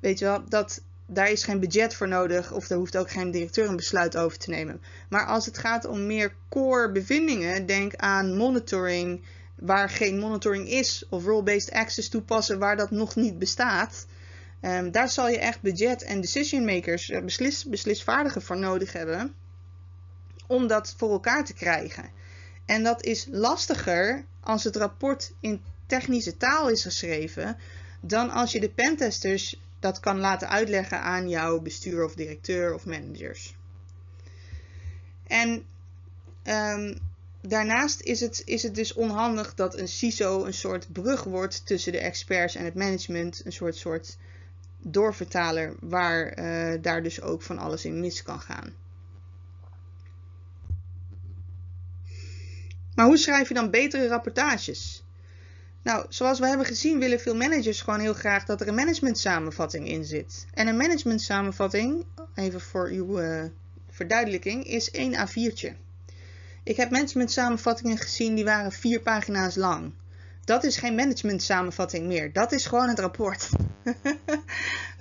[0.00, 3.30] weet je wel, dat daar is geen budget voor nodig of daar hoeft ook geen
[3.30, 4.80] directeur een besluit over te nemen.
[5.08, 9.22] Maar als het gaat om meer core bevindingen, denk aan monitoring
[9.56, 14.06] waar geen monitoring is of role-based access toepassen waar dat nog niet bestaat.
[14.60, 19.34] Um, daar zal je echt budget en decision makers, eh, beslis, beslisvaardigen voor nodig hebben
[20.46, 22.10] om dat voor elkaar te krijgen.
[22.64, 27.56] En dat is lastiger als het rapport in technische taal is geschreven
[28.00, 32.86] dan als je de pentesters dat kan laten uitleggen aan jouw bestuur of directeur of
[32.86, 33.54] managers.
[35.26, 35.64] En
[36.44, 36.98] um,
[37.48, 41.92] daarnaast is het, is het dus onhandig dat een CISO een soort brug wordt tussen
[41.92, 43.42] de experts en het management.
[43.44, 44.16] Een soort, soort
[44.78, 48.74] doorvertaler waar uh, daar dus ook van alles in mis kan gaan.
[52.94, 55.04] Maar hoe schrijf je dan betere rapportages?
[55.82, 59.18] Nou, zoals we hebben gezien willen veel managers gewoon heel graag dat er een management
[59.18, 60.46] samenvatting in zit.
[60.54, 62.04] En een management samenvatting,
[62.34, 63.44] even voor uw uh,
[63.90, 65.85] verduidelijking, is één A4'tje.
[66.66, 69.92] Ik heb management samenvattingen gezien die waren vier pagina's lang.
[70.44, 72.32] Dat is geen management samenvatting meer.
[72.32, 73.48] Dat is gewoon het rapport.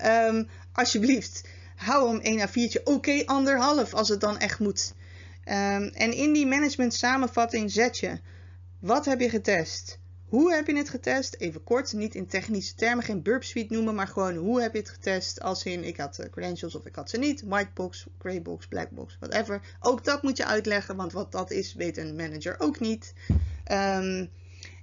[0.04, 2.80] um, alsjeblieft, hou hem één A4'tje.
[2.84, 4.93] Oké, okay, anderhalf als het dan echt moet.
[5.45, 8.19] Um, en in die management samenvatting zet je,
[8.80, 9.99] wat heb je getest?
[10.36, 11.36] Hoe heb je het getest?
[11.39, 14.80] Even kort, niet in technische termen, geen burp suite noemen, maar gewoon hoe heb je
[14.80, 15.41] het getest?
[15.41, 19.62] Als in ik had uh, credentials of ik had ze niet, whitebox, graybox, blackbox, whatever.
[19.80, 23.13] Ook dat moet je uitleggen, want wat dat is weet een manager ook niet.
[23.71, 24.30] Um,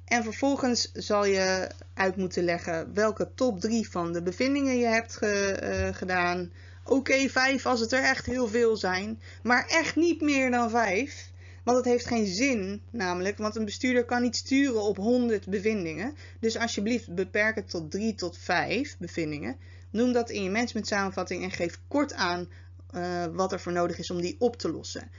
[0.04, 5.16] en vervolgens zal je uit moeten leggen welke top 3 van de bevindingen je hebt
[5.16, 6.52] ge, uh, gedaan.
[6.84, 10.70] Oké, okay, 5 als het er echt heel veel zijn, maar echt niet meer dan
[10.70, 11.30] 5.
[11.62, 16.16] Want het heeft geen zin, namelijk, want een bestuurder kan niet sturen op 100 bevindingen.
[16.40, 19.56] Dus alsjeblieft beperk het tot 3 tot 5 bevindingen.
[19.90, 22.48] Noem dat in je management samenvatting en geef kort aan
[22.94, 25.10] uh, wat er voor nodig is om die op te lossen.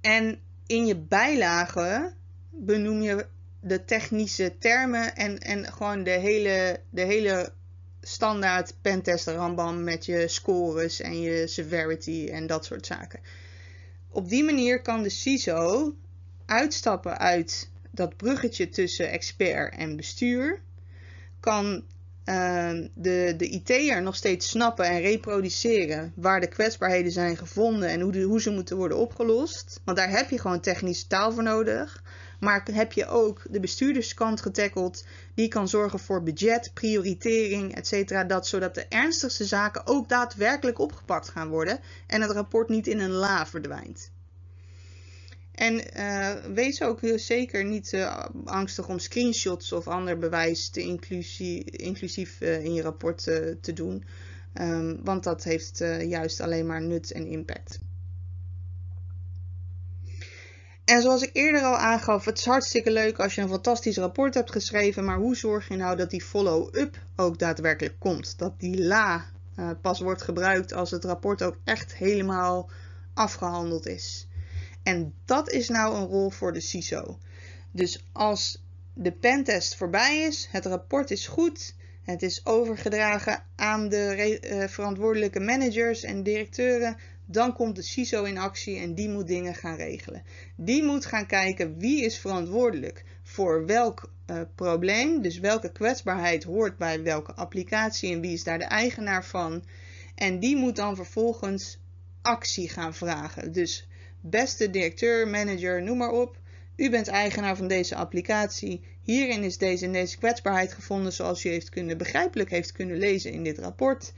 [0.00, 2.12] En in je bijlage
[2.50, 3.26] benoem je
[3.60, 7.52] de technische termen en, en gewoon de hele, de hele
[8.00, 13.20] standaard pentest rambam met je scores en je severity en dat soort zaken.
[14.14, 15.94] Op die manier kan de CISO
[16.46, 20.60] uitstappen uit dat bruggetje tussen expert en bestuur.
[21.40, 21.84] Kan
[22.24, 28.00] uh, de, de IT'er nog steeds snappen en reproduceren waar de kwetsbaarheden zijn gevonden en
[28.00, 29.80] hoe, hoe ze moeten worden opgelost.
[29.84, 32.02] Want daar heb je gewoon technische taal voor nodig.
[32.40, 38.28] Maar heb je ook de bestuurderskant getackeld, die kan zorgen voor budget, prioritering, etc.
[38.28, 43.00] Dat, zodat de ernstigste zaken ook daadwerkelijk opgepakt gaan worden en het rapport niet in
[43.00, 44.12] een la verdwijnt.
[45.54, 51.64] En uh, wees ook zeker niet uh, angstig om screenshots of ander bewijs te inclusie,
[51.64, 53.22] inclusief uh, in je rapport
[53.60, 54.04] te doen.
[54.60, 57.78] Um, want dat heeft juist alleen maar nut en impact.
[60.84, 64.34] En zoals ik eerder al aangaf, het is hartstikke leuk als je een fantastisch rapport
[64.34, 68.38] hebt geschreven, maar hoe zorg je nou dat die follow-up ook daadwerkelijk komt?
[68.38, 69.24] Dat die la
[69.58, 72.70] uh, pas wordt gebruikt als het rapport ook echt helemaal
[73.14, 74.26] afgehandeld is.
[74.82, 77.18] En dat is nou een rol voor de CISO.
[77.70, 78.62] Dus als
[78.94, 85.40] de pentest voorbij is, het rapport is goed, het is overgedragen aan de uh, verantwoordelijke
[85.40, 90.22] managers en directeuren, dan komt de CISO in actie en die moet dingen gaan regelen.
[90.56, 96.76] Die moet gaan kijken wie is verantwoordelijk voor welk uh, probleem, dus welke kwetsbaarheid hoort
[96.76, 99.64] bij welke applicatie en wie is daar de eigenaar van.
[100.14, 101.78] En die moet dan vervolgens
[102.22, 103.52] actie gaan vragen.
[103.52, 103.88] Dus
[104.20, 106.36] beste directeur, manager, noem maar op.
[106.76, 108.80] U bent eigenaar van deze applicatie.
[109.02, 113.32] Hierin is deze en deze kwetsbaarheid gevonden zoals u heeft kunnen, begrijpelijk heeft kunnen lezen
[113.32, 114.12] in dit rapport.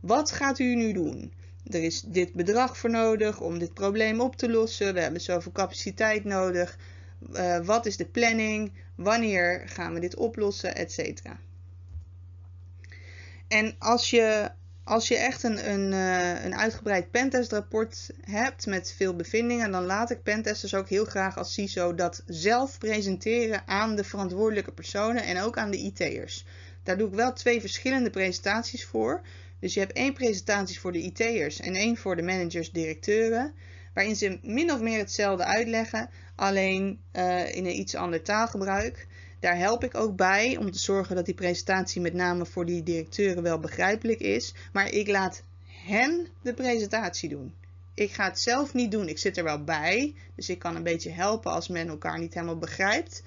[0.00, 1.32] Wat gaat u nu doen?
[1.66, 4.94] Er is dit bedrag voor nodig om dit probleem op te lossen.
[4.94, 6.78] We hebben zoveel capaciteit nodig.
[7.32, 8.72] Uh, wat is de planning?
[8.94, 10.74] Wanneer gaan we dit oplossen?
[10.74, 11.38] Etcetera.
[13.48, 14.50] En als je,
[14.84, 20.10] als je echt een, een, uh, een uitgebreid pentestrapport hebt met veel bevindingen, dan laat
[20.10, 25.40] ik pentesters ook heel graag als CISO dat zelf presenteren aan de verantwoordelijke personen en
[25.40, 26.44] ook aan de IT'ers.
[26.82, 29.20] Daar doe ik wel twee verschillende presentaties voor.
[29.62, 33.54] Dus je hebt één presentatie voor de IT'ers en één voor de managers, directeuren,
[33.94, 39.06] waarin ze min of meer hetzelfde uitleggen, alleen uh, in een iets ander taalgebruik.
[39.40, 42.82] Daar help ik ook bij om te zorgen dat die presentatie met name voor die
[42.82, 44.54] directeuren wel begrijpelijk is.
[44.72, 47.54] Maar ik laat hen de presentatie doen.
[47.94, 49.08] Ik ga het zelf niet doen.
[49.08, 50.14] Ik zit er wel bij.
[50.34, 53.22] Dus ik kan een beetje helpen als men elkaar niet helemaal begrijpt.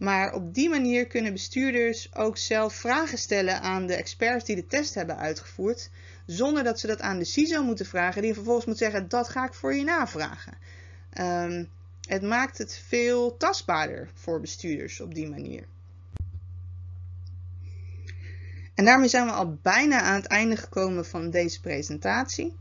[0.00, 4.66] Maar op die manier kunnen bestuurders ook zelf vragen stellen aan de experts die de
[4.66, 5.90] test hebben uitgevoerd,
[6.26, 9.46] zonder dat ze dat aan de CISO moeten vragen, die vervolgens moet zeggen: dat ga
[9.46, 10.52] ik voor je navragen.
[11.18, 11.68] Um,
[12.08, 15.64] het maakt het veel tastbaarder voor bestuurders op die manier.
[18.74, 22.56] En daarmee zijn we al bijna aan het einde gekomen van deze presentatie.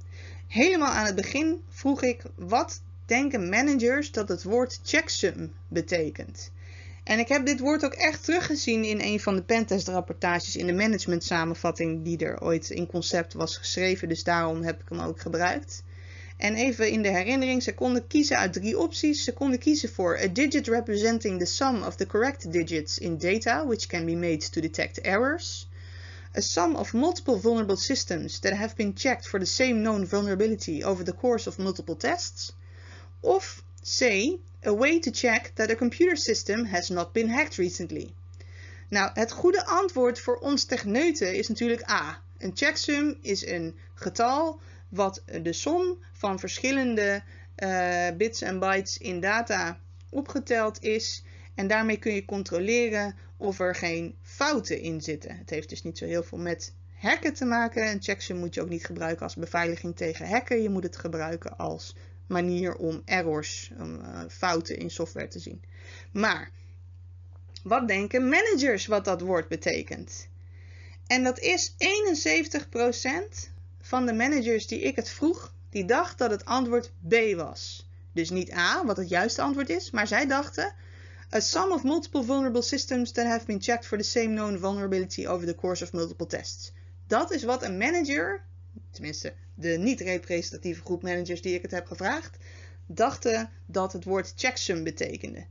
[0.47, 6.51] Helemaal aan het begin vroeg ik: wat denken managers dat het woord checksum betekent?
[7.09, 10.73] En ik heb dit woord ook echt teruggezien in een van de pentest-rapportages in de
[10.73, 14.09] management samenvatting die er ooit in concept was geschreven.
[14.09, 15.83] Dus daarom heb ik hem ook gebruikt.
[16.37, 19.23] En even in de herinnering, ze konden kiezen uit drie opties.
[19.23, 23.65] Ze konden kiezen voor a digit representing the sum of the correct digits in data,
[23.65, 25.67] which can be made to detect errors.
[26.37, 30.83] A sum of multiple vulnerable systems that have been checked for the same known vulnerability
[30.83, 32.53] over the course of multiple tests.
[33.19, 34.39] Of C.
[34.65, 38.13] A way to check that a computer system has not been hacked recently.
[38.89, 42.21] Nou, het goede antwoord voor ons techneuten is natuurlijk A.
[42.37, 47.23] Een checksum is een getal wat de som van verschillende
[47.63, 51.23] uh, bits en bytes in data opgeteld is.
[51.55, 55.37] En daarmee kun je controleren of er geen fouten in zitten.
[55.37, 57.87] Het heeft dus niet zo heel veel met hacken te maken.
[57.87, 60.61] Een checksum moet je ook niet gebruiken als beveiliging tegen hacken.
[60.61, 61.95] Je moet het gebruiken als
[62.29, 65.63] manier om errors, om uh, fouten in software te zien.
[66.11, 66.51] Maar
[67.63, 70.27] wat denken managers wat dat woord betekent?
[71.07, 71.75] En dat is 71%
[73.81, 77.87] van de managers die ik het vroeg, die dacht dat het antwoord B was.
[78.13, 80.73] Dus niet A, wat het juiste antwoord is, maar zij dachten
[81.33, 85.27] a sum of multiple vulnerable systems that have been checked for the same known vulnerability
[85.27, 86.71] over the course of multiple tests.
[87.07, 88.45] Dat is wat een manager,
[88.91, 92.37] tenminste de niet-representatieve groep managers die ik het heb gevraagd,
[92.85, 95.45] dachten dat het woord checksum betekende.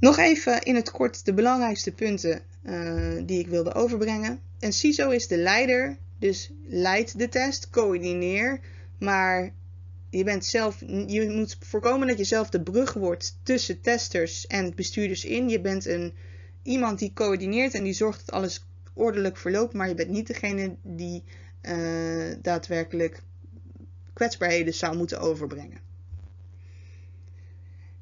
[0.00, 4.40] Nog even in het kort de belangrijkste punten uh, die ik wilde overbrengen.
[4.58, 8.60] Een CISO is de leider, dus leidt de test, coördineer,
[8.98, 9.52] maar
[10.10, 14.74] je, bent zelf, je moet voorkomen dat je zelf de brug wordt tussen testers en
[14.74, 15.48] bestuurders in.
[15.48, 16.14] Je bent een,
[16.62, 20.76] iemand die coördineert en die zorgt dat alles ordelijk verloopt, maar je bent niet degene
[20.82, 21.24] die
[21.62, 23.22] uh, daadwerkelijk
[24.12, 25.78] kwetsbaarheden zou moeten overbrengen.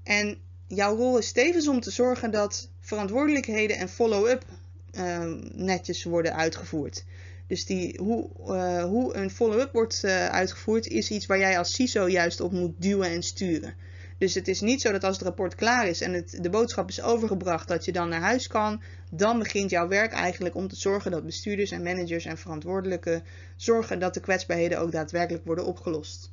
[0.02, 4.44] En jouw rol is tevens om te zorgen dat verantwoordelijkheden en follow-up
[4.92, 7.04] uh, netjes worden uitgevoerd.
[7.46, 12.08] Dus die, hoe, uh, hoe een follow-up wordt uitgevoerd is iets waar jij als CISO
[12.08, 13.74] juist op moet duwen en sturen.
[14.20, 17.02] Dus het is niet zo dat als het rapport klaar is en de boodschap is
[17.02, 18.82] overgebracht dat je dan naar huis kan.
[19.10, 23.24] Dan begint jouw werk eigenlijk om te zorgen dat bestuurders en managers en verantwoordelijken
[23.56, 26.32] zorgen dat de kwetsbaarheden ook daadwerkelijk worden opgelost.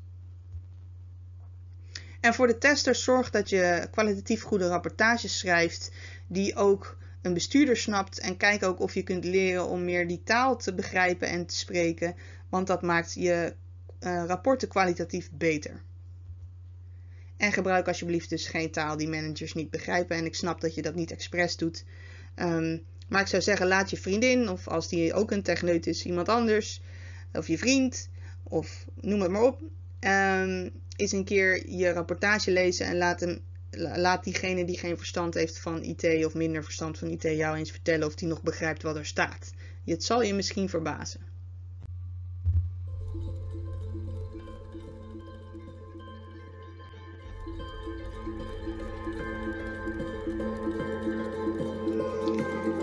[2.20, 5.92] En voor de testers zorg dat je kwalitatief goede rapportages schrijft
[6.28, 10.24] die ook een bestuurder snapt en kijk ook of je kunt leren om meer die
[10.24, 12.16] taal te begrijpen en te spreken,
[12.50, 13.54] want dat maakt je
[14.00, 15.86] uh, rapporten kwalitatief beter.
[17.38, 20.18] En gebruik alsjeblieft dus geen taal die managers niet begrijpen.
[20.18, 21.84] En ik snap dat je dat niet expres doet.
[22.36, 26.06] Um, maar ik zou zeggen, laat je vriendin, of als die ook een techneut is,
[26.06, 26.82] iemand anders,
[27.34, 28.10] of je vriend,
[28.44, 29.62] of noem het maar op,
[30.00, 33.40] um, eens een keer je rapportage lezen en laat, hem,
[33.96, 37.72] laat diegene die geen verstand heeft van IT of minder verstand van IT jou eens
[37.72, 39.52] vertellen of die nog begrijpt wat er staat.
[39.86, 41.22] Het zal je misschien verbazen.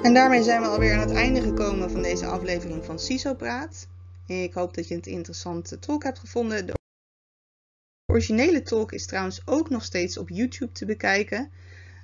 [0.04, 3.86] En daarmee zijn we alweer aan het einde gekomen van deze aflevering van CISO Praat.
[4.26, 6.66] Ik hoop dat je het interessante talk hebt gevonden.
[6.66, 6.74] De
[8.12, 11.50] originele talk is trouwens ook nog steeds op YouTube te bekijken.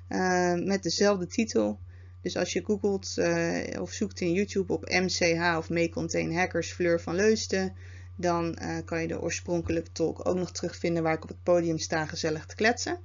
[0.09, 1.79] Uh, met dezelfde titel.
[2.21, 6.71] Dus als je googelt uh, of zoekt in YouTube op MCH of May Contain Hackers
[6.71, 7.75] Fleur van Leusden,
[8.15, 11.77] dan uh, kan je de oorspronkelijke talk ook nog terugvinden waar ik op het podium
[11.77, 12.99] sta gezellig te kletsen.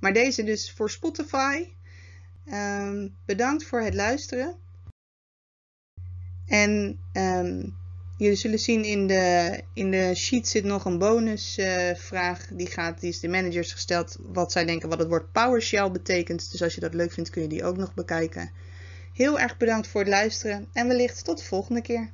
[0.00, 1.64] Maar deze dus voor Spotify.
[2.46, 4.56] Um, bedankt voor het luisteren.
[6.46, 7.76] En um,
[8.16, 12.50] jullie zullen zien in de, in de sheet zit nog een bonusvraag.
[12.50, 12.68] Uh, die,
[12.98, 16.50] die is de managers gesteld wat zij denken wat het woord PowerShell betekent.
[16.50, 18.50] Dus als je dat leuk vindt kun je die ook nog bekijken.
[19.12, 22.10] Heel erg bedankt voor het luisteren en wellicht tot de volgende keer.